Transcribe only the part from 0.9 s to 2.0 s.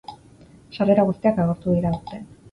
guztiak agortu dira